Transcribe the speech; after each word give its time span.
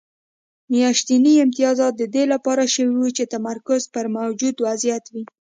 میاشتني 0.71 1.33
امتیازات 1.45 1.93
د 1.97 2.03
دې 2.13 2.23
لامل 2.31 2.59
شوي 2.75 2.93
وو 2.99 3.15
چې 3.17 3.23
تمرکز 3.33 3.81
پر 3.93 4.05
موجود 4.15 4.55
وضعیت 4.67 5.05
وي 5.13 5.23